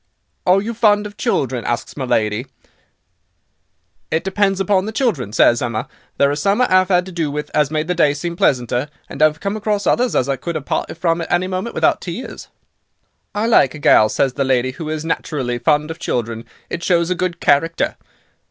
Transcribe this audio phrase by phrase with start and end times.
[0.47, 2.47] "'Are you fond of children,' asks my lady.
[4.09, 7.29] "'It depends upon the children,' says Emma; 'there are some I 'ave 'ad to do
[7.29, 10.57] with as made the day seem pleasanter, and I've come across others as I could
[10.57, 12.47] 'ave parted from at any moment without tears.'
[13.35, 17.11] "'I like a gal,' says the lady, 'who is naturally fond of children, it shows
[17.11, 17.95] a good character.